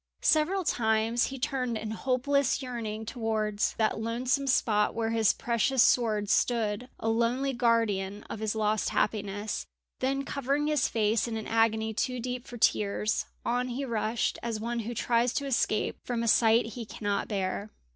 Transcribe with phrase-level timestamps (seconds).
[0.23, 6.27] Several times he turned in hopeless yearning towards that lonesome spot where his precious sword
[6.27, 9.67] stood a lonely guardian of his lost happiness;
[9.99, 14.59] then, covering his face in an agony too deep for tears, on he rushed as
[14.59, 17.69] one who tries to escape from a sight he cannot bear.